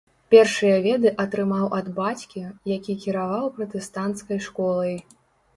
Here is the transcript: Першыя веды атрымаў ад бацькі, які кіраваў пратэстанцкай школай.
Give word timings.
Першыя 0.33 0.77
веды 0.85 1.11
атрымаў 1.23 1.67
ад 1.79 1.91
бацькі, 1.99 2.41
які 2.75 2.97
кіраваў 3.05 3.45
пратэстанцкай 3.59 4.37
школай. 4.51 4.95